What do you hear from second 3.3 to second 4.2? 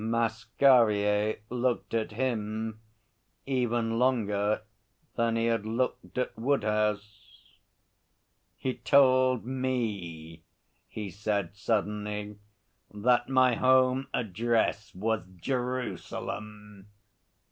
even